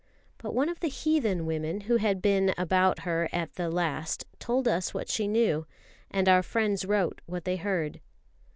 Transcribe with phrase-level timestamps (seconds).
[0.39, 4.65] But one of the heathen women who had been about her at the last told
[4.65, 5.67] what she knew,
[6.09, 8.01] and our friends wrote what they heard.